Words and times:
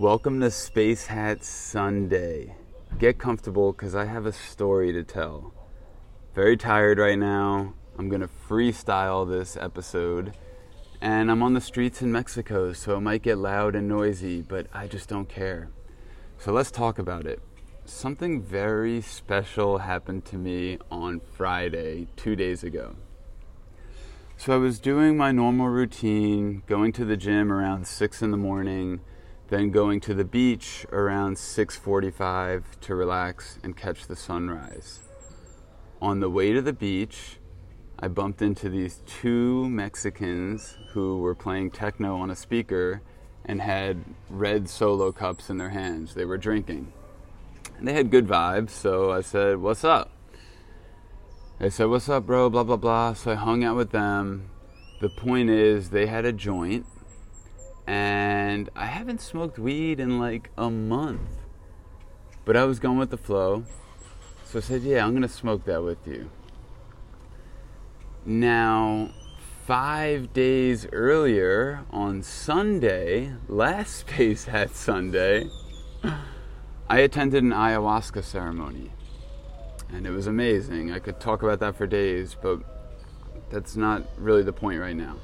Welcome 0.00 0.40
to 0.40 0.50
Space 0.50 1.08
Hat 1.08 1.44
Sunday. 1.44 2.56
Get 2.98 3.18
comfortable 3.18 3.72
because 3.72 3.94
I 3.94 4.06
have 4.06 4.24
a 4.24 4.32
story 4.32 4.94
to 4.94 5.04
tell. 5.04 5.52
Very 6.34 6.56
tired 6.56 6.98
right 6.98 7.18
now. 7.18 7.74
I'm 7.98 8.08
going 8.08 8.22
to 8.22 8.30
freestyle 8.48 9.28
this 9.28 9.58
episode. 9.58 10.32
And 11.02 11.30
I'm 11.30 11.42
on 11.42 11.52
the 11.52 11.60
streets 11.60 12.00
in 12.00 12.10
Mexico, 12.10 12.72
so 12.72 12.96
it 12.96 13.00
might 13.00 13.20
get 13.20 13.36
loud 13.36 13.74
and 13.74 13.88
noisy, 13.88 14.40
but 14.40 14.68
I 14.72 14.86
just 14.86 15.06
don't 15.06 15.28
care. 15.28 15.68
So 16.38 16.50
let's 16.50 16.70
talk 16.70 16.98
about 16.98 17.26
it. 17.26 17.42
Something 17.84 18.40
very 18.40 19.02
special 19.02 19.76
happened 19.76 20.24
to 20.24 20.36
me 20.36 20.78
on 20.90 21.20
Friday, 21.20 22.06
two 22.16 22.34
days 22.36 22.64
ago. 22.64 22.96
So 24.38 24.54
I 24.54 24.56
was 24.56 24.80
doing 24.80 25.18
my 25.18 25.30
normal 25.30 25.68
routine, 25.68 26.62
going 26.66 26.92
to 26.92 27.04
the 27.04 27.18
gym 27.18 27.52
around 27.52 27.86
6 27.86 28.22
in 28.22 28.30
the 28.30 28.38
morning 28.38 29.00
then 29.50 29.70
going 29.72 29.98
to 29.98 30.14
the 30.14 30.24
beach 30.24 30.86
around 30.92 31.36
6:45 31.36 32.62
to 32.80 32.94
relax 32.94 33.58
and 33.64 33.76
catch 33.76 34.06
the 34.06 34.14
sunrise. 34.14 35.00
On 36.00 36.20
the 36.20 36.30
way 36.30 36.52
to 36.52 36.62
the 36.62 36.72
beach, 36.72 37.38
I 37.98 38.06
bumped 38.06 38.40
into 38.40 38.68
these 38.68 39.02
two 39.06 39.68
Mexicans 39.68 40.78
who 40.92 41.18
were 41.18 41.34
playing 41.34 41.72
techno 41.72 42.16
on 42.16 42.30
a 42.30 42.36
speaker 42.36 43.02
and 43.44 43.60
had 43.60 44.04
red 44.30 44.68
solo 44.68 45.10
cups 45.10 45.50
in 45.50 45.58
their 45.58 45.70
hands. 45.70 46.14
They 46.14 46.24
were 46.24 46.38
drinking. 46.38 46.92
And 47.76 47.88
they 47.88 47.92
had 47.92 48.10
good 48.10 48.28
vibes, 48.28 48.70
so 48.70 49.10
I 49.10 49.20
said, 49.20 49.58
"What's 49.58 49.82
up?" 49.82 50.12
They 51.58 51.70
said, 51.70 51.86
"What's 51.86 52.08
up, 52.08 52.24
bro?" 52.24 52.50
blah 52.50 52.62
blah 52.62 52.76
blah. 52.76 53.14
So 53.14 53.32
I 53.32 53.34
hung 53.34 53.64
out 53.64 53.76
with 53.76 53.90
them. 53.90 54.48
The 55.00 55.08
point 55.08 55.50
is 55.50 55.90
they 55.90 56.06
had 56.06 56.24
a 56.24 56.32
joint 56.32 56.86
and 57.86 58.68
I 58.76 58.86
haven't 58.86 59.20
smoked 59.20 59.58
weed 59.58 60.00
in 60.00 60.18
like 60.18 60.50
a 60.56 60.70
month. 60.70 61.38
But 62.44 62.56
I 62.56 62.64
was 62.64 62.78
going 62.78 62.98
with 62.98 63.10
the 63.10 63.16
flow. 63.16 63.64
So 64.44 64.58
I 64.58 64.62
said, 64.62 64.82
Yeah, 64.82 65.04
I'm 65.04 65.12
going 65.12 65.22
to 65.22 65.28
smoke 65.28 65.64
that 65.66 65.82
with 65.82 66.06
you. 66.06 66.30
Now, 68.24 69.10
five 69.66 70.32
days 70.32 70.86
earlier 70.92 71.84
on 71.90 72.22
Sunday, 72.22 73.34
last 73.48 73.96
Space 74.08 74.46
Hat 74.46 74.74
Sunday, 74.74 75.48
I 76.88 76.98
attended 76.98 77.44
an 77.44 77.50
ayahuasca 77.50 78.24
ceremony. 78.24 78.90
And 79.92 80.06
it 80.06 80.10
was 80.10 80.26
amazing. 80.26 80.92
I 80.92 80.98
could 80.98 81.20
talk 81.20 81.42
about 81.42 81.60
that 81.60 81.76
for 81.76 81.86
days, 81.86 82.36
but 82.40 82.60
that's 83.50 83.76
not 83.76 84.04
really 84.16 84.42
the 84.42 84.52
point 84.52 84.80
right 84.80 84.96
now. 84.96 85.16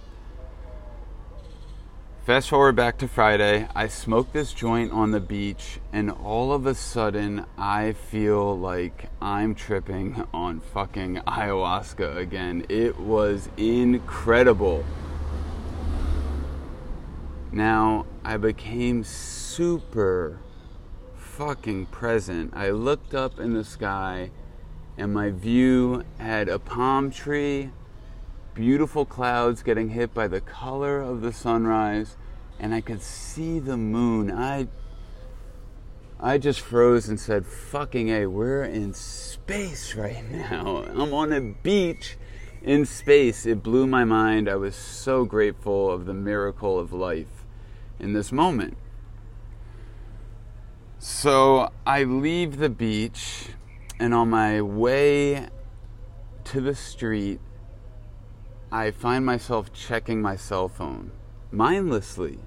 Fast 2.27 2.49
forward 2.49 2.75
back 2.75 2.99
to 2.99 3.07
Friday, 3.07 3.69
I 3.73 3.87
smoke 3.87 4.33
this 4.33 4.53
joint 4.53 4.91
on 4.91 5.13
the 5.13 5.21
beach, 5.21 5.79
and 5.93 6.11
all 6.11 6.53
of 6.53 6.67
a 6.67 6.75
sudden, 6.75 7.47
I 7.57 7.93
feel 7.93 8.59
like 8.59 9.11
I'm 9.23 9.55
tripping 9.55 10.25
on 10.35 10.59
fucking 10.59 11.19
ayahuasca 11.19 12.17
again. 12.17 12.67
It 12.69 12.99
was 12.99 13.49
incredible. 13.57 14.85
Now, 17.53 18.07
I 18.25 18.39
became 18.39 19.05
super 19.05 20.41
fucking 21.15 21.87
present. 21.87 22.55
I 22.57 22.71
looked 22.71 23.15
up 23.15 23.39
in 23.39 23.55
the 23.55 23.63
sky, 23.63 24.33
and 24.99 25.15
my 25.15 25.31
view 25.31 26.03
had 26.19 26.49
a 26.49 26.59
palm 26.59 27.13
tree 27.13 27.71
beautiful 28.57 29.05
clouds 29.05 29.63
getting 29.63 29.91
hit 29.91 30.15
by 30.15 30.27
the 30.27 30.41
color 30.41 30.99
of 31.01 31.21
the 31.21 31.33
sunrise, 31.33 32.17
and 32.59 32.75
I 32.75 32.81
could 32.81 33.03
see 33.03 33.59
the 33.59 33.77
moon. 33.77 34.33
I 34.33 34.67
I 36.19 36.39
just 36.39 36.61
froze 36.61 37.11
and 37.11 37.21
said, 37.21 37.45
fucking 37.45 38.09
A, 38.09 38.27
we're 38.27 38.65
in 38.65 38.95
space 38.95 39.95
right 39.95 40.29
now. 40.33 40.85
I'm 40.89 41.13
on 41.13 41.31
a 41.35 41.41
beach 41.41 42.17
in 42.63 42.87
space. 42.87 43.45
It 43.45 43.63
blew 43.63 43.87
my 43.87 44.05
mind. 44.05 44.49
I 44.49 44.57
was 44.57 44.75
so 44.75 45.27
grateful 45.27 45.91
of 45.91 46.07
the 46.07 46.15
miracle 46.15 46.79
of 46.79 46.95
life 46.95 47.45
in 48.01 48.15
this 48.15 48.33
moment. 48.33 48.79
So 50.99 51.71
I 51.87 52.05
leave 52.05 52.57
the 52.57 52.71
beach, 52.71 53.49
and 54.01 54.15
on 54.15 54.31
my 54.31 54.63
way 54.63 55.49
to 56.45 56.61
the 56.63 56.75
street, 56.75 57.41
I 58.77 58.91
find 58.91 59.25
myself 59.25 59.73
checking 59.73 60.21
my 60.21 60.37
cell 60.37 60.69
phone 60.69 61.11
mindlessly. 61.51 62.41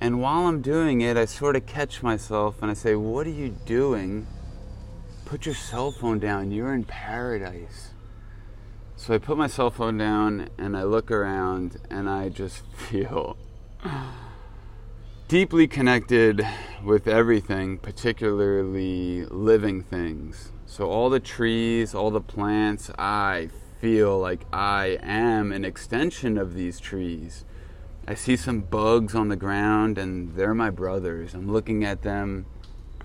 And 0.00 0.22
while 0.22 0.46
I'm 0.46 0.62
doing 0.62 1.02
it, 1.02 1.18
I 1.18 1.26
sort 1.26 1.54
of 1.54 1.66
catch 1.66 2.02
myself 2.02 2.62
and 2.62 2.70
I 2.70 2.74
say, 2.74 2.94
What 2.94 3.26
are 3.26 3.38
you 3.42 3.50
doing? 3.66 4.26
Put 5.26 5.44
your 5.44 5.54
cell 5.54 5.92
phone 5.92 6.18
down. 6.18 6.50
You're 6.50 6.72
in 6.72 6.84
paradise. 6.84 7.90
So 8.96 9.12
I 9.12 9.18
put 9.18 9.36
my 9.36 9.48
cell 9.48 9.70
phone 9.70 9.98
down 9.98 10.48
and 10.56 10.74
I 10.74 10.84
look 10.84 11.10
around 11.10 11.76
and 11.90 12.08
I 12.08 12.30
just 12.30 12.62
feel 12.72 13.36
deeply 15.28 15.68
connected 15.68 16.42
with 16.82 17.06
everything, 17.06 17.76
particularly 17.76 19.26
living 19.26 19.82
things. 19.82 20.52
So 20.64 20.88
all 20.88 21.10
the 21.10 21.20
trees, 21.20 21.94
all 21.94 22.10
the 22.10 22.22
plants, 22.22 22.90
I 22.98 23.50
feel 23.80 24.18
like 24.18 24.40
I 24.52 24.98
am 25.02 25.52
an 25.52 25.64
extension 25.64 26.36
of 26.36 26.54
these 26.54 26.80
trees. 26.80 27.44
I 28.06 28.14
see 28.14 28.36
some 28.36 28.60
bugs 28.60 29.14
on 29.14 29.28
the 29.28 29.36
ground 29.36 29.98
and 29.98 30.34
they're 30.34 30.54
my 30.54 30.70
brothers. 30.70 31.34
I'm 31.34 31.50
looking 31.50 31.84
at 31.84 32.02
them 32.02 32.46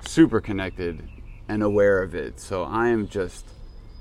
super 0.02 0.42
connected 0.42 1.08
and 1.48 1.62
aware 1.62 2.02
of 2.02 2.16
it. 2.16 2.40
So 2.40 2.64
I 2.64 2.88
am 2.88 3.08
just 3.08 3.46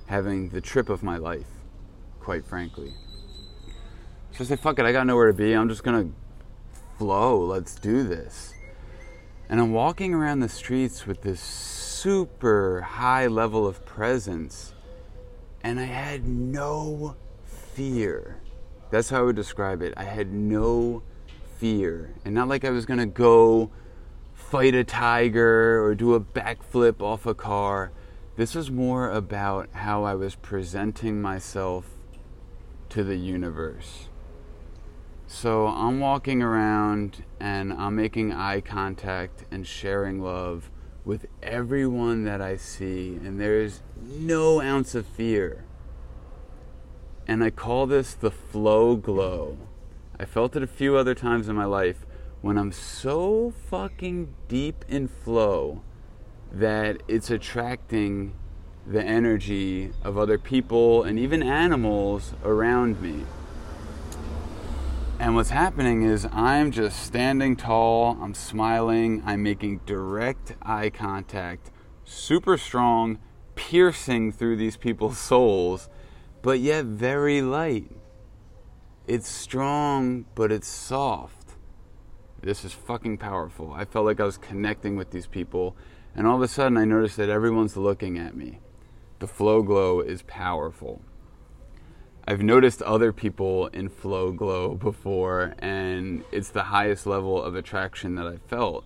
having 0.06 0.48
the 0.48 0.60
trip 0.60 0.88
of 0.88 1.02
my 1.02 1.16
life, 1.16 1.48
quite 2.20 2.46
frankly. 2.46 2.94
So 4.32 4.44
I 4.44 4.46
say, 4.46 4.56
fuck 4.56 4.78
it, 4.78 4.86
I 4.86 4.92
got 4.92 5.06
nowhere 5.06 5.26
to 5.26 5.36
be. 5.36 5.52
I'm 5.52 5.68
just 5.68 5.84
gonna 5.84 6.08
flow. 6.96 7.44
Let's 7.44 7.74
do 7.74 8.02
this. 8.02 8.54
And 9.48 9.60
I'm 9.60 9.72
walking 9.72 10.14
around 10.14 10.40
the 10.40 10.48
streets 10.48 11.06
with 11.06 11.22
this 11.22 11.40
super 11.40 12.80
high 12.80 13.26
level 13.26 13.66
of 13.66 13.84
presence 13.84 14.72
and 15.62 15.78
I 15.78 15.84
had 15.84 16.26
no 16.26 17.16
fear. 17.44 18.40
That's 18.90 19.10
how 19.10 19.20
I 19.20 19.22
would 19.22 19.36
describe 19.36 19.82
it. 19.82 19.94
I 19.96 20.04
had 20.04 20.32
no 20.32 21.02
fear. 21.58 22.14
And 22.24 22.34
not 22.34 22.48
like 22.48 22.64
I 22.64 22.70
was 22.70 22.86
gonna 22.86 23.06
go 23.06 23.70
fight 24.34 24.74
a 24.74 24.84
tiger 24.84 25.82
or 25.82 25.94
do 25.94 26.14
a 26.14 26.20
backflip 26.20 27.00
off 27.00 27.24
a 27.24 27.34
car. 27.34 27.92
This 28.36 28.54
was 28.54 28.70
more 28.70 29.10
about 29.10 29.68
how 29.72 30.04
I 30.04 30.14
was 30.14 30.34
presenting 30.34 31.22
myself 31.22 31.86
to 32.90 33.02
the 33.04 33.16
universe. 33.16 34.08
So 35.26 35.66
I'm 35.66 36.00
walking 36.00 36.42
around 36.42 37.24
and 37.40 37.72
I'm 37.72 37.96
making 37.96 38.32
eye 38.32 38.60
contact 38.60 39.44
and 39.50 39.66
sharing 39.66 40.20
love 40.20 40.70
with 41.04 41.26
everyone 41.42 42.24
that 42.24 42.40
I 42.40 42.56
see, 42.56 43.16
and 43.16 43.40
there's 43.40 43.82
no 44.00 44.60
ounce 44.60 44.94
of 44.94 45.06
fear. 45.06 45.64
And 47.26 47.42
I 47.42 47.50
call 47.50 47.86
this 47.86 48.14
the 48.14 48.30
flow 48.30 48.96
glow. 48.96 49.58
I 50.18 50.24
felt 50.24 50.54
it 50.56 50.62
a 50.62 50.68
few 50.68 50.96
other 50.96 51.14
times 51.14 51.48
in 51.48 51.56
my 51.56 51.64
life 51.64 52.06
when 52.40 52.58
I'm 52.58 52.72
so 52.72 53.52
fucking 53.70 54.34
deep 54.48 54.84
in 54.88 55.08
flow 55.08 55.82
that 56.52 57.02
it's 57.08 57.30
attracting 57.30 58.34
the 58.86 59.02
energy 59.02 59.92
of 60.02 60.19
other 60.19 60.38
people 60.38 61.04
and 61.04 61.19
even 61.19 61.42
animals 61.42 62.34
around 62.44 63.00
me. 63.00 63.24
And 65.22 65.36
what's 65.36 65.50
happening 65.50 66.02
is 66.02 66.26
I'm 66.32 66.72
just 66.72 67.04
standing 67.04 67.54
tall, 67.54 68.18
I'm 68.20 68.34
smiling, 68.34 69.22
I'm 69.24 69.44
making 69.44 69.82
direct 69.86 70.56
eye 70.60 70.90
contact, 70.90 71.70
super 72.02 72.58
strong, 72.58 73.20
piercing 73.54 74.32
through 74.32 74.56
these 74.56 74.76
people's 74.76 75.19
souls, 75.30 75.88
but 76.42 76.58
yet 76.58 76.86
very 76.86 77.40
light. 77.40 77.92
It's 79.06 79.28
strong, 79.28 80.24
but 80.34 80.50
it's 80.50 80.66
soft. 80.66 81.54
This 82.40 82.64
is 82.64 82.72
fucking 82.72 83.18
powerful. 83.18 83.72
I 83.72 83.84
felt 83.84 84.06
like 84.06 84.18
I 84.18 84.25
was 84.25 84.38
connecting 84.38 84.96
with 84.96 85.12
these 85.12 85.28
people, 85.28 85.76
and 86.16 86.26
all 86.26 86.34
of 86.34 86.42
a 86.42 86.48
sudden 86.48 86.76
I 86.76 86.84
noticed 86.84 87.16
that 87.18 87.28
everyone's 87.28 87.76
looking 87.76 88.18
at 88.18 88.34
me. 88.34 88.58
The 89.20 89.28
flow 89.28 89.62
glow 89.62 90.00
is 90.00 90.22
powerful. 90.22 91.00
I've 92.24 92.42
noticed 92.42 92.82
other 92.82 93.12
people 93.12 93.66
in 93.69 93.88
flow 93.88 94.30
glow 94.30 94.74
before, 94.74 95.54
and 95.58 96.24
it's 96.30 96.50
the 96.50 96.64
highest 96.64 97.04
level 97.04 97.42
of 97.42 97.56
attraction 97.56 98.14
that 98.14 98.26
I 98.26 98.36
felt. 98.36 98.84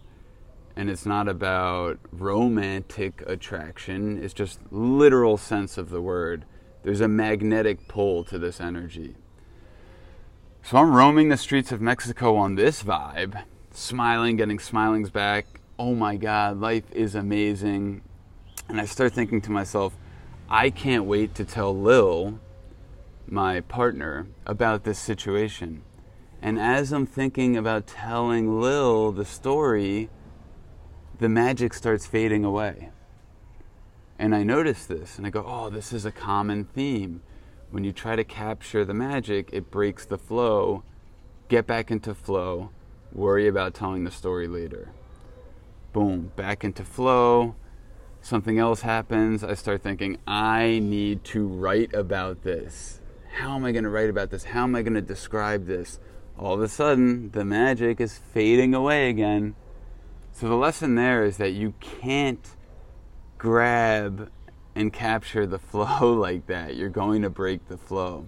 And 0.74 0.88
it's 0.88 1.04
not 1.04 1.28
about 1.28 1.98
romantic 2.12 3.22
attraction, 3.26 4.22
it's 4.22 4.34
just 4.34 4.60
literal 4.70 5.36
sense 5.36 5.76
of 5.76 5.90
the 5.90 6.00
word. 6.00 6.44
There's 6.82 7.00
a 7.00 7.08
magnetic 7.08 7.88
pull 7.88 8.24
to 8.24 8.38
this 8.38 8.60
energy. 8.60 9.16
So 10.62 10.78
I'm 10.78 10.94
roaming 10.94 11.28
the 11.28 11.36
streets 11.36 11.72
of 11.72 11.80
Mexico 11.80 12.36
on 12.36 12.54
this 12.54 12.82
vibe, 12.82 13.42
smiling, 13.70 14.36
getting 14.36 14.58
smilings 14.58 15.10
back. 15.10 15.60
Oh 15.78 15.94
my 15.94 16.16
God, 16.16 16.58
life 16.58 16.90
is 16.92 17.14
amazing. 17.14 18.02
And 18.68 18.80
I 18.80 18.86
start 18.86 19.12
thinking 19.12 19.40
to 19.42 19.50
myself, 19.50 19.94
I 20.48 20.70
can't 20.70 21.04
wait 21.04 21.34
to 21.36 21.44
tell 21.44 21.78
Lil, 21.78 22.40
my 23.28 23.60
partner, 23.60 24.26
about 24.46 24.84
this 24.84 24.98
situation. 24.98 25.82
And 26.42 26.58
as 26.58 26.92
I'm 26.92 27.06
thinking 27.06 27.56
about 27.56 27.86
telling 27.86 28.60
Lil 28.60 29.12
the 29.12 29.24
story, 29.24 30.10
the 31.18 31.28
magic 31.28 31.74
starts 31.74 32.06
fading 32.06 32.44
away. 32.44 32.90
And 34.18 34.34
I 34.34 34.42
notice 34.42 34.86
this 34.86 35.18
and 35.18 35.26
I 35.26 35.30
go, 35.30 35.44
oh, 35.46 35.70
this 35.70 35.92
is 35.92 36.04
a 36.04 36.12
common 36.12 36.64
theme. 36.64 37.22
When 37.70 37.84
you 37.84 37.92
try 37.92 38.16
to 38.16 38.24
capture 38.24 38.84
the 38.84 38.94
magic, 38.94 39.50
it 39.52 39.70
breaks 39.70 40.06
the 40.06 40.18
flow. 40.18 40.84
Get 41.48 41.66
back 41.66 41.90
into 41.90 42.14
flow. 42.14 42.70
Worry 43.12 43.48
about 43.48 43.74
telling 43.74 44.04
the 44.04 44.10
story 44.10 44.46
later. 44.46 44.92
Boom, 45.92 46.32
back 46.36 46.64
into 46.64 46.84
flow. 46.84 47.54
Something 48.20 48.58
else 48.58 48.82
happens. 48.82 49.44
I 49.44 49.54
start 49.54 49.82
thinking, 49.82 50.18
I 50.26 50.80
need 50.82 51.24
to 51.24 51.46
write 51.46 51.94
about 51.94 52.42
this. 52.42 53.00
How 53.36 53.54
am 53.54 53.66
I 53.66 53.72
going 53.72 53.84
to 53.84 53.90
write 53.90 54.08
about 54.08 54.30
this? 54.30 54.44
How 54.44 54.62
am 54.62 54.74
I 54.74 54.80
going 54.80 54.94
to 54.94 55.02
describe 55.02 55.66
this? 55.66 56.00
All 56.38 56.54
of 56.54 56.62
a 56.62 56.68
sudden, 56.68 57.32
the 57.32 57.44
magic 57.44 58.00
is 58.00 58.16
fading 58.16 58.72
away 58.72 59.10
again. 59.10 59.54
So 60.32 60.48
the 60.48 60.54
lesson 60.54 60.94
there 60.94 61.22
is 61.22 61.36
that 61.36 61.50
you 61.50 61.74
can't 61.78 62.48
grab 63.36 64.30
and 64.74 64.90
capture 64.90 65.46
the 65.46 65.58
flow 65.70 66.14
like 66.14 66.46
that. 66.46 66.76
You're 66.76 66.88
going 66.88 67.20
to 67.22 67.30
break 67.30 67.68
the 67.68 67.76
flow. 67.76 68.24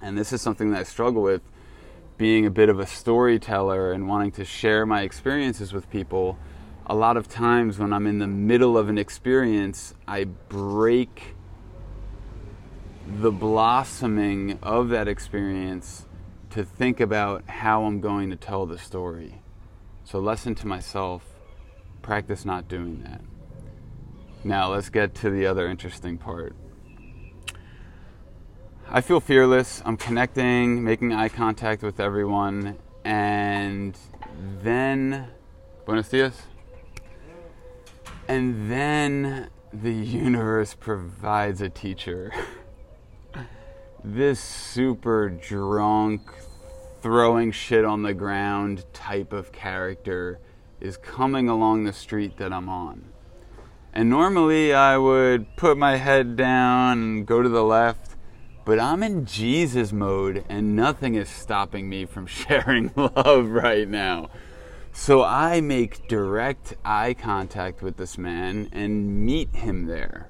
And 0.00 0.16
this 0.16 0.32
is 0.32 0.40
something 0.40 0.70
that 0.70 0.80
I 0.80 0.84
struggle 0.84 1.20
with 1.20 1.42
being 2.16 2.46
a 2.46 2.50
bit 2.50 2.70
of 2.70 2.80
a 2.80 2.86
storyteller 2.86 3.92
and 3.92 4.08
wanting 4.08 4.32
to 4.32 4.46
share 4.46 4.86
my 4.86 5.02
experiences 5.02 5.74
with 5.74 5.90
people. 5.90 6.38
A 6.86 6.94
lot 6.94 7.18
of 7.18 7.28
times 7.28 7.78
when 7.78 7.92
I'm 7.92 8.06
in 8.06 8.18
the 8.18 8.26
middle 8.26 8.78
of 8.78 8.88
an 8.88 8.96
experience, 8.96 9.92
I 10.08 10.24
break 10.24 11.31
the 13.20 13.30
blossoming 13.30 14.58
of 14.62 14.88
that 14.88 15.06
experience 15.06 16.06
to 16.50 16.64
think 16.64 16.98
about 16.98 17.44
how 17.48 17.84
I'm 17.84 18.00
going 18.00 18.30
to 18.30 18.36
tell 18.36 18.64
the 18.64 18.78
story. 18.78 19.42
So, 20.04 20.18
lesson 20.18 20.54
to 20.56 20.66
myself 20.66 21.22
practice 22.00 22.44
not 22.44 22.68
doing 22.68 23.02
that. 23.02 23.20
Now, 24.44 24.72
let's 24.72 24.88
get 24.88 25.14
to 25.16 25.30
the 25.30 25.46
other 25.46 25.68
interesting 25.68 26.18
part. 26.18 26.54
I 28.88 29.00
feel 29.00 29.20
fearless. 29.20 29.82
I'm 29.84 29.96
connecting, 29.96 30.82
making 30.82 31.12
eye 31.12 31.28
contact 31.28 31.82
with 31.82 32.00
everyone, 32.00 32.76
and 33.04 33.96
then. 34.62 35.28
Buenos 35.84 36.08
dias. 36.08 36.42
And 38.28 38.70
then 38.70 39.48
the 39.72 39.92
universe 39.92 40.74
provides 40.74 41.60
a 41.60 41.68
teacher. 41.68 42.32
this 44.04 44.40
super 44.40 45.28
drunk, 45.28 46.22
throwing 47.00 47.52
shit 47.52 47.84
on 47.84 48.02
the 48.02 48.14
ground 48.14 48.84
type 48.92 49.32
of 49.32 49.52
character 49.52 50.40
is 50.80 50.96
coming 50.96 51.48
along 51.48 51.84
the 51.84 51.92
street 51.92 52.36
that 52.38 52.52
I'm 52.52 52.68
on. 52.68 53.04
And 53.92 54.10
normally 54.10 54.74
I 54.74 54.98
would 54.98 55.56
put 55.56 55.76
my 55.76 55.96
head 55.96 56.34
down 56.34 56.98
and 56.98 57.26
go 57.26 57.42
to 57.42 57.48
the 57.48 57.62
left, 57.62 58.16
but 58.64 58.80
I'm 58.80 59.02
in 59.02 59.24
Jesus 59.24 59.92
mode 59.92 60.44
and 60.48 60.74
nothing 60.74 61.14
is 61.14 61.28
stopping 61.28 61.88
me 61.88 62.04
from 62.04 62.26
sharing 62.26 62.90
love 62.96 63.46
right 63.50 63.88
now. 63.88 64.30
So 64.92 65.22
I 65.22 65.60
make 65.60 66.08
direct 66.08 66.74
eye 66.84 67.14
contact 67.14 67.82
with 67.82 67.96
this 67.96 68.18
man 68.18 68.68
and 68.72 69.24
meet 69.24 69.54
him 69.54 69.86
there. 69.86 70.28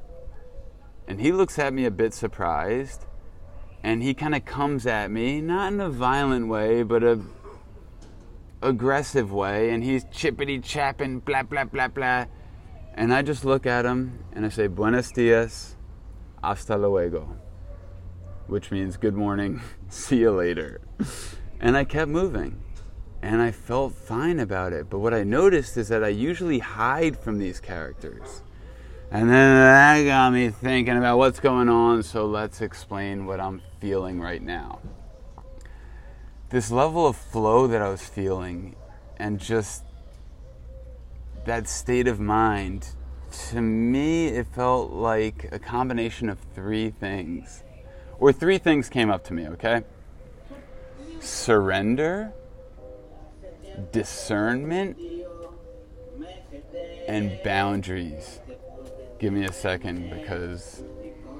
And 1.08 1.20
he 1.20 1.32
looks 1.32 1.58
at 1.58 1.72
me 1.72 1.84
a 1.84 1.90
bit 1.90 2.14
surprised 2.14 3.06
and 3.82 4.02
he 4.02 4.14
kind 4.14 4.34
of 4.34 4.44
comes 4.44 4.86
at 4.86 5.10
me, 5.10 5.40
not 5.40 5.72
in 5.72 5.80
a 5.80 5.90
violent 5.90 6.48
way, 6.48 6.82
but 6.82 7.02
a 7.02 7.20
aggressive 8.62 9.32
way, 9.32 9.70
and 9.70 9.82
he's 9.82 10.04
chippity 10.06 10.62
chapping, 10.62 11.18
blah 11.18 11.42
blah 11.42 11.64
blah 11.64 11.88
blah. 11.88 12.26
And 12.94 13.12
I 13.12 13.22
just 13.22 13.44
look 13.44 13.66
at 13.66 13.84
him 13.84 14.24
and 14.32 14.46
I 14.46 14.50
say, 14.50 14.66
Buenos 14.66 15.10
dias, 15.10 15.76
hasta 16.42 16.76
luego, 16.76 17.36
which 18.46 18.70
means 18.70 18.96
good 18.96 19.14
morning, 19.14 19.60
see 19.88 20.18
you 20.18 20.30
later. 20.30 20.80
And 21.60 21.76
I 21.76 21.84
kept 21.84 22.10
moving. 22.10 22.62
And 23.24 23.40
I 23.40 23.52
felt 23.52 23.94
fine 23.94 24.40
about 24.40 24.72
it. 24.72 24.90
But 24.90 24.98
what 24.98 25.14
I 25.14 25.22
noticed 25.22 25.76
is 25.76 25.88
that 25.88 26.02
I 26.02 26.08
usually 26.08 26.58
hide 26.58 27.16
from 27.16 27.38
these 27.38 27.60
characters. 27.60 28.42
And 29.12 29.30
then 29.30 29.54
that 29.54 30.02
got 30.04 30.32
me 30.32 30.50
thinking 30.50 30.96
about 30.96 31.18
what's 31.18 31.38
going 31.38 31.68
on, 31.68 32.02
so 32.02 32.26
let's 32.26 32.60
explain 32.60 33.24
what 33.26 33.38
I'm 33.38 33.62
feeling 33.82 34.20
right 34.20 34.40
now. 34.40 34.78
This 36.50 36.70
level 36.70 37.04
of 37.04 37.16
flow 37.16 37.66
that 37.66 37.82
I 37.82 37.88
was 37.88 38.04
feeling, 38.04 38.76
and 39.16 39.40
just 39.40 39.82
that 41.46 41.68
state 41.68 42.06
of 42.06 42.20
mind, 42.20 42.86
to 43.48 43.60
me, 43.60 44.28
it 44.28 44.46
felt 44.46 44.92
like 44.92 45.48
a 45.50 45.58
combination 45.58 46.28
of 46.28 46.38
three 46.54 46.90
things. 46.90 47.64
Or 48.20 48.32
three 48.32 48.58
things 48.58 48.88
came 48.88 49.10
up 49.10 49.24
to 49.24 49.34
me, 49.34 49.48
okay? 49.48 49.82
Surrender, 51.18 52.32
discernment, 53.90 54.96
and 57.08 57.36
boundaries 57.42 58.38
give 59.18 59.32
me 59.32 59.44
a 59.44 59.52
second 59.52 60.08
because 60.10 60.84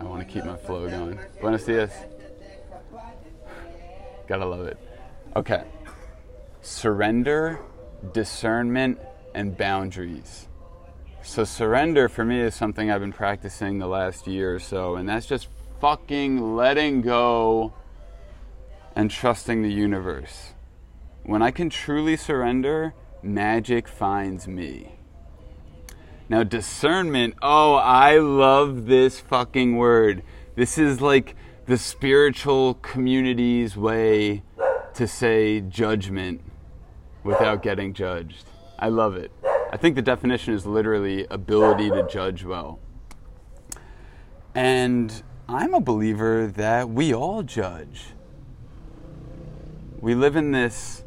I 0.01 0.05
want 0.05 0.27
to 0.27 0.33
keep 0.33 0.45
my 0.45 0.57
flow 0.57 0.89
going. 0.89 1.21
Buenos 1.41 1.65
dias. 1.65 1.93
Gotta 4.33 4.47
love 4.47 4.67
it. 4.67 4.79
Okay. 5.37 5.63
Surrender, 6.63 7.61
discernment, 8.15 8.99
and 9.35 9.59
boundaries. 9.59 10.49
So, 11.23 11.45
surrender 11.45 12.09
for 12.09 12.25
me 12.25 12.41
is 12.41 12.55
something 12.55 12.91
I've 12.91 13.03
been 13.03 13.13
practicing 13.13 13.79
the 13.79 13.87
last 13.87 14.27
year 14.27 14.55
or 14.55 14.59
so, 14.59 14.97
and 14.97 15.07
that's 15.07 15.27
just 15.27 15.49
fucking 15.83 16.57
letting 16.57 17.03
go 17.03 17.75
and 18.97 19.11
trusting 19.11 19.61
the 19.61 19.71
universe. 19.71 20.55
When 21.25 21.43
I 21.43 21.51
can 21.51 21.69
truly 21.69 22.17
surrender, 22.17 22.95
magic 23.23 23.87
finds 23.87 24.49
me. 24.49 24.95
Now, 26.31 26.43
discernment, 26.43 27.35
oh, 27.43 27.75
I 27.75 28.17
love 28.17 28.87
this 28.87 29.21
fucking 29.21 29.77
word. 29.77 30.23
This 30.55 30.79
is 30.79 31.03
like 31.03 31.37
the 31.67 31.79
spiritual 31.79 32.75
community's 32.75 33.77
way 33.77 34.43
to 34.95 35.07
say 35.07 35.61
judgment 35.61 36.41
without 37.23 37.63
getting 37.63 37.95
judged. 37.95 38.45
I 38.79 38.89
love 38.89 39.17
it. 39.17 39.31
I 39.73 39.77
think 39.77 39.95
the 39.95 40.03
definition 40.03 40.55
is 40.55 40.67
literally 40.67 41.27
ability 41.31 41.89
to 41.91 42.07
judge 42.09 42.45
well. 42.45 42.81
And 44.55 45.23
I'm 45.49 45.73
a 45.73 45.81
believer 45.81 46.49
that 46.49 46.91
we 46.91 47.15
all 47.15 47.43
judge. 47.43 48.07
We 50.01 50.15
live 50.15 50.35
in 50.35 50.51
this 50.51 51.05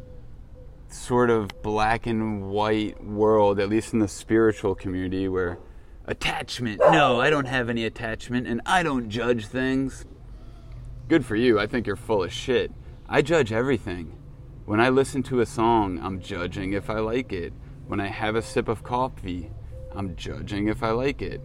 sort 0.88 1.28
of 1.28 1.50
black 1.62 2.06
and 2.06 2.48
white 2.48 3.04
world, 3.04 3.60
at 3.60 3.68
least 3.68 3.92
in 3.92 3.98
the 3.98 4.08
spiritual 4.08 4.74
community, 4.74 5.28
where 5.28 5.58
attachment, 6.06 6.80
no, 6.80 7.20
I 7.20 7.28
don't 7.28 7.46
have 7.46 7.68
any 7.68 7.84
attachment 7.84 8.46
and 8.46 8.62
I 8.64 8.82
don't 8.82 9.10
judge 9.10 9.46
things. 9.46 10.06
Good 11.08 11.24
for 11.24 11.36
you. 11.36 11.58
I 11.58 11.66
think 11.66 11.86
you're 11.86 11.96
full 11.96 12.24
of 12.24 12.32
shit. 12.32 12.72
I 13.08 13.22
judge 13.22 13.52
everything. 13.52 14.18
When 14.64 14.80
I 14.80 14.88
listen 14.88 15.22
to 15.24 15.40
a 15.40 15.46
song, 15.46 16.00
I'm 16.02 16.20
judging 16.20 16.72
if 16.72 16.90
I 16.90 16.98
like 16.98 17.32
it. 17.32 17.52
When 17.86 18.00
I 18.00 18.08
have 18.08 18.34
a 18.34 18.42
sip 18.42 18.68
of 18.68 18.82
coffee, 18.82 19.50
I'm 19.94 20.16
judging 20.16 20.68
if 20.68 20.82
I 20.82 20.90
like 20.90 21.22
it. 21.22 21.40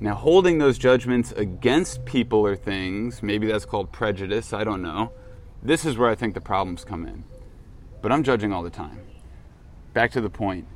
Now, 0.00 0.14
holding 0.14 0.58
those 0.58 0.78
judgments 0.78 1.32
against 1.32 2.04
people 2.04 2.40
or 2.40 2.56
things, 2.56 3.22
maybe 3.22 3.46
that's 3.46 3.64
called 3.64 3.92
prejudice, 3.92 4.52
I 4.52 4.64
don't 4.64 4.82
know. 4.82 5.12
This 5.62 5.84
is 5.84 5.96
where 5.96 6.10
I 6.10 6.14
think 6.14 6.34
the 6.34 6.40
problems 6.40 6.84
come 6.84 7.06
in 7.06 7.24
but 8.02 8.10
I'm 8.10 8.24
judging 8.24 8.52
all 8.52 8.64
the 8.64 8.70
time. 8.70 8.98
Back 9.94 10.10
to 10.12 10.20
the 10.20 10.28
point. 10.28 10.66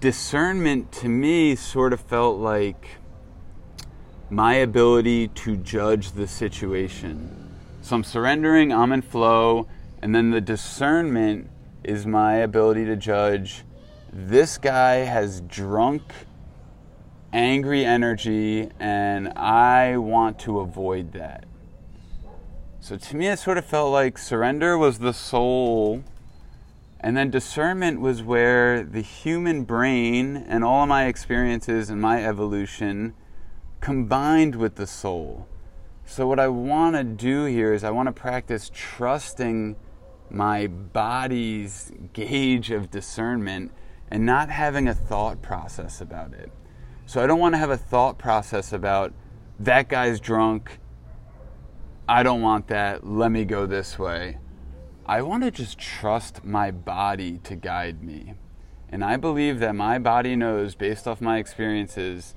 Discernment 0.00 0.92
to 0.92 1.08
me 1.08 1.56
sort 1.56 1.92
of 1.92 2.00
felt 2.00 2.38
like 2.38 2.98
my 4.30 4.54
ability 4.54 5.28
to 5.28 5.56
judge 5.56 6.12
the 6.12 6.26
situation. 6.26 7.50
So 7.82 7.96
I'm 7.96 8.04
surrendering, 8.04 8.72
I'm 8.72 8.92
in 8.92 9.02
flow, 9.02 9.66
and 10.02 10.14
then 10.14 10.30
the 10.30 10.40
discernment 10.40 11.50
is 11.82 12.06
my 12.06 12.34
ability 12.34 12.84
to 12.84 12.96
judge 12.96 13.64
this 14.12 14.58
guy 14.58 14.96
has 14.96 15.40
drunk, 15.42 16.02
angry 17.32 17.84
energy, 17.84 18.68
and 18.80 19.28
I 19.36 19.96
want 19.98 20.38
to 20.40 20.60
avoid 20.60 21.12
that. 21.12 21.44
So 22.80 22.96
to 22.96 23.16
me, 23.16 23.28
it 23.28 23.38
sort 23.38 23.58
of 23.58 23.66
felt 23.66 23.92
like 23.92 24.18
surrender 24.18 24.78
was 24.78 24.98
the 24.98 25.12
soul 25.12 26.04
And 27.00 27.16
then 27.16 27.30
discernment 27.30 28.00
was 28.00 28.22
where 28.22 28.82
the 28.82 29.00
human 29.00 29.64
brain 29.64 30.36
and 30.36 30.64
all 30.64 30.82
of 30.82 30.88
my 30.88 31.06
experiences 31.06 31.90
and 31.90 32.00
my 32.00 32.24
evolution 32.24 33.14
combined 33.80 34.56
with 34.56 34.76
the 34.76 34.86
soul. 34.86 35.46
So, 36.04 36.26
what 36.26 36.40
I 36.40 36.48
want 36.48 36.96
to 36.96 37.04
do 37.04 37.44
here 37.44 37.74
is 37.74 37.84
I 37.84 37.90
want 37.90 38.06
to 38.06 38.12
practice 38.12 38.70
trusting 38.72 39.76
my 40.30 40.66
body's 40.66 41.92
gauge 42.12 42.70
of 42.70 42.90
discernment 42.90 43.72
and 44.10 44.24
not 44.24 44.48
having 44.48 44.88
a 44.88 44.94
thought 44.94 45.42
process 45.42 46.00
about 46.00 46.32
it. 46.32 46.50
So, 47.06 47.22
I 47.22 47.26
don't 47.26 47.38
want 47.38 47.54
to 47.54 47.58
have 47.58 47.70
a 47.70 47.76
thought 47.76 48.18
process 48.18 48.72
about 48.72 49.12
that 49.60 49.88
guy's 49.88 50.18
drunk. 50.18 50.78
I 52.08 52.22
don't 52.22 52.40
want 52.40 52.68
that. 52.68 53.06
Let 53.06 53.30
me 53.30 53.44
go 53.44 53.66
this 53.66 53.98
way. 53.98 54.38
I 55.04 55.22
want 55.22 55.42
to 55.44 55.50
just 55.50 55.78
trust 55.78 56.44
my 56.44 56.70
body 56.70 57.38
to 57.44 57.54
guide 57.54 58.02
me. 58.02 58.34
And 58.90 59.04
I 59.04 59.16
believe 59.16 59.58
that 59.58 59.74
my 59.74 59.98
body 59.98 60.36
knows, 60.36 60.74
based 60.74 61.06
off 61.06 61.20
my 61.20 61.38
experiences, 61.38 62.34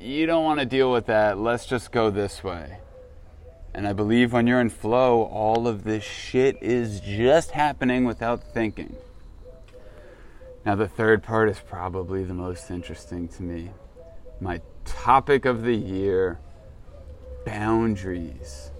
you 0.00 0.26
don't 0.26 0.44
want 0.44 0.60
to 0.60 0.66
deal 0.66 0.92
with 0.92 1.06
that. 1.06 1.38
Let's 1.38 1.66
just 1.66 1.90
go 1.90 2.10
this 2.10 2.44
way. 2.44 2.78
And 3.74 3.86
I 3.86 3.92
believe 3.92 4.32
when 4.32 4.46
you're 4.46 4.60
in 4.60 4.70
flow, 4.70 5.22
all 5.24 5.68
of 5.68 5.84
this 5.84 6.04
shit 6.04 6.56
is 6.62 7.00
just 7.00 7.52
happening 7.52 8.04
without 8.04 8.42
thinking. 8.42 8.96
Now, 10.64 10.74
the 10.74 10.88
third 10.88 11.22
part 11.22 11.48
is 11.48 11.60
probably 11.60 12.24
the 12.24 12.34
most 12.34 12.70
interesting 12.70 13.28
to 13.28 13.42
me. 13.42 13.70
My 14.40 14.60
topic 14.84 15.44
of 15.44 15.62
the 15.62 15.74
year 15.74 16.40
boundaries. 17.44 18.70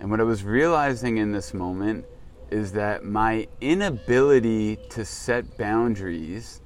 And 0.00 0.10
what 0.10 0.20
I 0.20 0.24
was 0.24 0.44
realizing 0.44 1.16
in 1.16 1.32
this 1.32 1.52
moment 1.52 2.04
is 2.50 2.72
that 2.72 3.04
my 3.04 3.48
inability 3.60 4.76
to 4.90 5.04
set 5.04 5.56
boundaries 5.58 6.62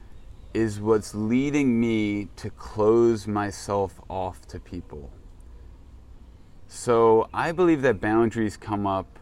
is 0.55 0.81
what's 0.81 1.15
leading 1.15 1.81
me 1.81 2.29
to 2.37 2.51
close 2.51 3.27
myself 3.27 4.01
off 4.09 4.47
to 4.49 4.61
people. 4.61 5.11
So 6.67 7.29
I 7.35 7.53
believe 7.53 7.83
that 7.83 8.01
boundaries 8.01 8.57
come 8.57 8.87
up 8.87 9.19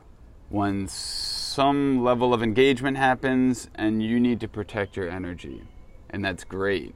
when 0.48 0.88
some 0.88 2.02
level 2.02 2.34
of 2.34 2.42
engagement 2.42 2.96
happens 2.96 3.68
and 3.74 4.02
you 4.02 4.18
need 4.18 4.40
to 4.40 4.48
protect 4.48 4.96
your 4.96 5.08
energy. 5.08 5.62
And 6.08 6.24
that's 6.24 6.44
great. 6.44 6.94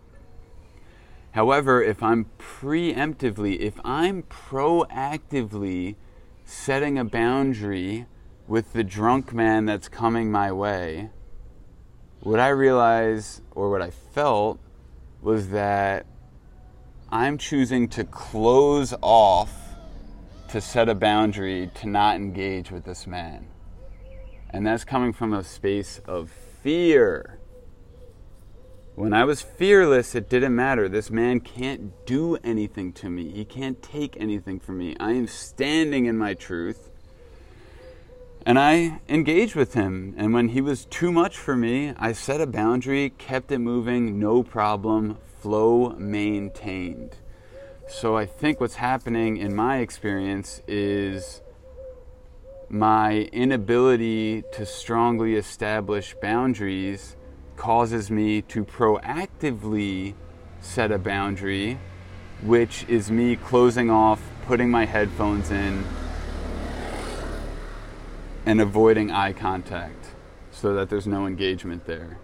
However, 1.32 1.82
if 1.82 2.02
I'm 2.02 2.26
preemptively, 2.38 3.58
if 3.58 3.80
I'm 3.84 4.22
proactively 4.24 5.96
setting 6.44 6.98
a 6.98 7.04
boundary 7.04 8.06
with 8.46 8.72
the 8.72 8.84
drunk 8.84 9.32
man 9.32 9.64
that's 9.64 9.88
coming 9.88 10.30
my 10.30 10.52
way, 10.52 11.10
would 12.22 12.38
I 12.38 12.48
realized 12.48 13.42
or 13.54 13.70
what 13.70 13.82
I 13.82 13.90
felt 13.90 14.58
was 15.23 15.49
that 15.50 16.06
I'm 17.11 17.38
choosing 17.38 17.88
to 17.90 18.04
close 18.04 18.94
off 19.00 19.52
to 20.49 20.61
set 20.61 20.88
a 20.88 20.94
boundary 20.94 21.70
to 21.75 21.88
not 21.88 22.16
engage 22.16 22.70
with 22.70 22.84
this 22.84 23.06
man. 23.06 23.46
And 24.50 24.66
that's 24.66 24.84
coming 24.84 25.12
from 25.12 25.32
a 25.32 25.42
space 25.42 26.00
of 26.06 26.30
fear. 26.62 27.38
When 28.94 29.12
I 29.12 29.25
was 29.25 29.42
fearless, 29.42 30.14
it 30.14 30.28
didn't 30.28 30.54
matter. 30.54 30.88
This 30.88 31.11
man 31.11 31.40
can't 31.40 31.92
do 32.06 32.37
anything 32.44 32.92
to 32.94 33.11
me, 33.11 33.32
he 33.32 33.44
can't 33.44 33.82
take 33.82 34.16
anything 34.20 34.61
from 34.61 34.78
me. 34.78 34.94
I 35.00 35.12
am 35.12 35.26
standing 35.26 36.06
in 36.06 36.16
my 36.16 36.34
truth. 36.34 36.90
And 38.46 38.58
I 38.58 39.00
engaged 39.08 39.54
with 39.54 39.72
him. 39.72 40.14
And 40.18 40.34
when 40.34 40.48
he 40.48 40.60
was 40.60 40.84
too 40.84 41.10
much 41.10 41.38
for 41.38 41.56
me, 41.56 41.94
I 41.96 42.12
set 42.12 42.42
a 42.42 42.46
boundary, 42.46 43.10
kept 43.16 43.50
it 43.50 43.58
moving, 43.58 44.18
no 44.18 44.42
problem, 44.42 45.16
flow 45.40 45.90
maintained. 45.96 47.16
So 47.88 48.16
I 48.16 48.26
think 48.26 48.60
what's 48.60 48.74
happening 48.74 49.38
in 49.38 49.54
my 49.54 49.78
experience 49.78 50.60
is 50.68 51.40
my 52.68 53.28
inability 53.32 54.42
to 54.52 54.66
strongly 54.66 55.36
establish 55.36 56.14
boundaries 56.20 57.16
causes 57.56 58.10
me 58.10 58.42
to 58.42 58.64
proactively 58.64 60.14
set 60.60 60.90
a 60.90 60.98
boundary, 60.98 61.78
which 62.42 62.84
is 62.88 63.10
me 63.10 63.36
closing 63.36 63.90
off, 63.90 64.20
putting 64.46 64.70
my 64.70 64.84
headphones 64.84 65.50
in, 65.50 65.84
and 68.46 68.60
avoiding 68.60 69.10
eye 69.10 69.32
contact 69.32 70.06
so 70.50 70.74
that 70.74 70.90
there's 70.90 71.06
no 71.06 71.26
engagement 71.26 71.86
there. 71.86 72.18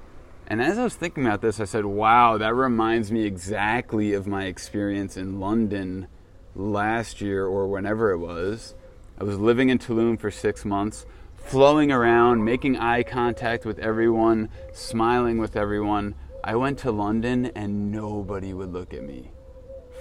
And 0.46 0.60
as 0.60 0.78
I 0.78 0.84
was 0.84 0.94
thinking 0.94 1.26
about 1.26 1.42
this, 1.42 1.60
I 1.60 1.64
said, 1.64 1.84
wow, 1.84 2.36
that 2.38 2.54
reminds 2.54 3.12
me 3.12 3.24
exactly 3.24 4.12
of 4.14 4.26
my 4.26 4.46
experience 4.46 5.16
in 5.16 5.38
London 5.38 6.08
last 6.54 7.20
year 7.20 7.46
or 7.46 7.68
whenever 7.68 8.10
it 8.10 8.18
was. 8.18 8.74
I 9.18 9.24
was 9.24 9.38
living 9.38 9.68
in 9.68 9.78
Tulum 9.78 10.18
for 10.18 10.30
six 10.30 10.64
months, 10.64 11.06
flowing 11.36 11.92
around, 11.92 12.44
making 12.44 12.76
eye 12.76 13.02
contact 13.02 13.64
with 13.64 13.78
everyone, 13.78 14.48
smiling 14.72 15.38
with 15.38 15.56
everyone. 15.56 16.14
I 16.42 16.56
went 16.56 16.78
to 16.80 16.90
London 16.90 17.52
and 17.54 17.92
nobody 17.92 18.52
would 18.52 18.72
look 18.72 18.92
at 18.92 19.04
me. 19.04 19.30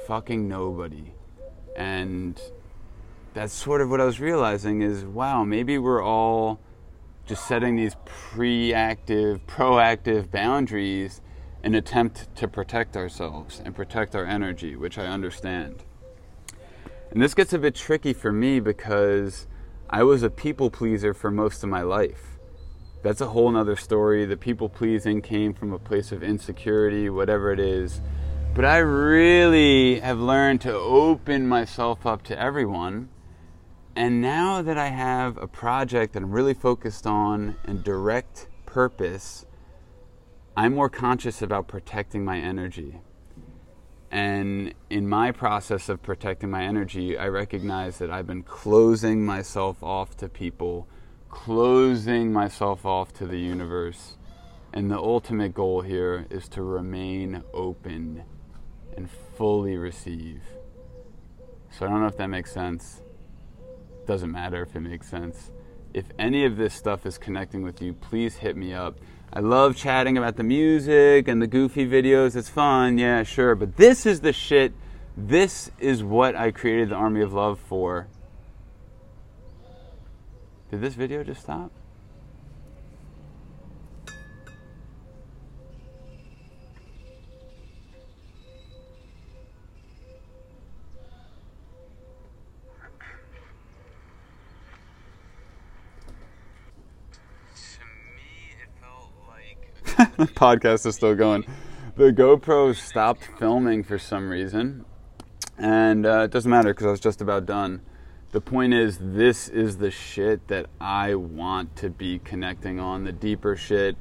Fucking 0.07 0.47
nobody. 0.47 1.13
And 1.75 2.41
that's 3.33 3.53
sort 3.53 3.81
of 3.81 3.89
what 3.89 4.01
I 4.01 4.05
was 4.05 4.19
realizing 4.19 4.81
is 4.81 5.05
wow, 5.05 5.43
maybe 5.43 5.77
we're 5.77 6.03
all 6.03 6.59
just 7.25 7.47
setting 7.47 7.75
these 7.75 7.95
pre-active, 8.05 9.45
proactive 9.45 10.31
boundaries 10.31 11.21
in 11.63 11.75
attempt 11.75 12.33
to 12.35 12.47
protect 12.47 12.97
ourselves 12.97 13.61
and 13.63 13.75
protect 13.75 14.15
our 14.15 14.25
energy, 14.25 14.75
which 14.75 14.97
I 14.97 15.05
understand. 15.05 15.83
And 17.11 17.21
this 17.21 17.33
gets 17.35 17.53
a 17.53 17.59
bit 17.59 17.75
tricky 17.75 18.13
for 18.13 18.31
me 18.31 18.59
because 18.59 19.45
I 19.89 20.03
was 20.03 20.23
a 20.23 20.29
people 20.29 20.71
pleaser 20.71 21.13
for 21.13 21.29
most 21.29 21.63
of 21.63 21.69
my 21.69 21.81
life. 21.81 22.39
That's 23.03 23.21
a 23.21 23.27
whole 23.27 23.51
nother 23.51 23.75
story. 23.75 24.25
The 24.25 24.37
people 24.37 24.67
pleasing 24.67 25.21
came 25.21 25.53
from 25.53 25.71
a 25.71 25.79
place 25.79 26.11
of 26.11 26.23
insecurity, 26.23 27.09
whatever 27.09 27.51
it 27.51 27.59
is. 27.59 28.01
But 28.55 28.65
I 28.65 28.77
really 28.77 29.99
have 29.99 30.19
learned 30.19 30.61
to 30.61 30.73
open 30.73 31.47
myself 31.47 32.05
up 32.05 32.23
to 32.23 32.39
everyone 32.39 33.09
and 33.99 34.21
now 34.21 34.61
that 34.61 34.77
I 34.77 34.87
have 34.87 35.35
a 35.35 35.45
project 35.45 36.13
that 36.13 36.23
I'm 36.23 36.31
really 36.31 36.53
focused 36.53 37.05
on 37.05 37.57
and 37.65 37.83
direct 37.83 38.47
purpose, 38.65 39.45
I'm 40.55 40.75
more 40.75 40.87
conscious 40.89 41.41
about 41.41 41.67
protecting 41.67 42.23
my 42.23 42.37
energy. 42.37 43.01
And 44.09 44.73
in 44.89 45.09
my 45.09 45.33
process 45.33 45.89
of 45.89 46.01
protecting 46.01 46.49
my 46.49 46.63
energy, 46.63 47.17
I 47.17 47.27
recognize 47.27 47.97
that 47.97 48.09
I've 48.09 48.25
been 48.25 48.43
closing 48.43 49.25
myself 49.25 49.83
off 49.83 50.15
to 50.15 50.29
people, 50.29 50.87
closing 51.27 52.31
myself 52.31 52.85
off 52.85 53.11
to 53.15 53.27
the 53.27 53.39
universe. 53.39 54.15
And 54.71 54.89
the 54.89 54.97
ultimate 54.97 55.53
goal 55.53 55.81
here 55.81 56.25
is 56.29 56.47
to 56.49 56.63
remain 56.63 57.43
open 57.53 58.23
and 58.95 59.09
fully 59.35 59.75
receive. 59.75 60.41
So 61.69 61.85
I 61.85 61.89
don't 61.89 61.99
know 61.99 62.07
if 62.07 62.15
that 62.15 62.29
makes 62.29 62.53
sense 62.53 63.01
doesn't 64.09 64.31
matter 64.31 64.63
if 64.63 64.75
it 64.75 64.79
makes 64.79 65.07
sense. 65.07 65.51
If 65.93 66.05
any 66.17 66.43
of 66.43 66.57
this 66.57 66.73
stuff 66.73 67.05
is 67.05 67.19
connecting 67.19 67.61
with 67.61 67.79
you, 67.79 67.93
please 67.93 68.37
hit 68.37 68.57
me 68.57 68.73
up. 68.73 68.97
I 69.31 69.39
love 69.39 69.75
chatting 69.75 70.17
about 70.17 70.35
the 70.35 70.41
music 70.41 71.27
and 71.27 71.39
the 71.39 71.45
goofy 71.45 71.87
videos. 71.87 72.35
It's 72.35 72.49
fun, 72.49 72.97
yeah, 72.97 73.21
sure. 73.21 73.53
But 73.53 73.77
this 73.77 74.07
is 74.07 74.21
the 74.21 74.33
shit. 74.33 74.73
This 75.15 75.69
is 75.77 76.03
what 76.03 76.35
I 76.35 76.49
created 76.49 76.89
the 76.89 76.95
Army 76.95 77.21
of 77.21 77.33
Love 77.33 77.59
for. 77.59 78.07
Did 80.71 80.81
this 80.81 80.95
video 80.95 81.23
just 81.23 81.41
stop? 81.41 81.71
The 100.19 100.25
podcast 100.27 100.85
is 100.85 100.95
still 100.95 101.15
going. 101.15 101.45
The 101.95 102.11
GoPro 102.11 102.75
stopped 102.75 103.29
filming 103.39 103.83
for 103.83 103.97
some 103.97 104.29
reason, 104.29 104.83
and 105.57 106.05
uh, 106.05 106.23
it 106.23 106.31
doesn't 106.31 106.51
matter 106.51 106.73
because 106.73 106.87
I 106.87 106.91
was 106.91 106.99
just 106.99 107.21
about 107.21 107.45
done. 107.45 107.81
The 108.31 108.41
point 108.41 108.73
is, 108.73 108.99
this 109.01 109.47
is 109.47 109.77
the 109.77 109.89
shit 109.89 110.49
that 110.49 110.67
I 110.79 111.15
want 111.15 111.77
to 111.77 111.89
be 111.89 112.19
connecting 112.19 112.79
on, 112.79 113.05
the 113.05 113.13
deeper 113.13 113.55
shit. 113.55 113.95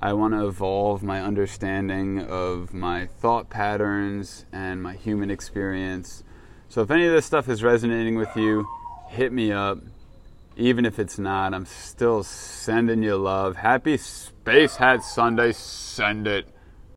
I 0.00 0.12
want 0.12 0.34
to 0.34 0.46
evolve 0.46 1.02
my 1.02 1.22
understanding 1.22 2.20
of 2.20 2.74
my 2.74 3.06
thought 3.06 3.48
patterns 3.48 4.44
and 4.52 4.82
my 4.82 4.92
human 4.94 5.30
experience. 5.30 6.24
So, 6.68 6.82
if 6.82 6.90
any 6.90 7.06
of 7.06 7.12
this 7.12 7.24
stuff 7.24 7.48
is 7.48 7.62
resonating 7.62 8.16
with 8.16 8.36
you, 8.36 8.66
hit 9.08 9.32
me 9.32 9.50
up. 9.50 9.78
Even 10.56 10.86
if 10.86 10.98
it's 10.98 11.18
not, 11.18 11.54
I'm 11.54 11.66
still 11.66 12.22
sending 12.22 13.02
you 13.02 13.16
love. 13.16 13.56
Happy 13.56 13.96
Space 13.96 14.76
Hat 14.76 15.02
Sunday. 15.02 15.52
Send 15.52 16.26
it. 16.26 16.53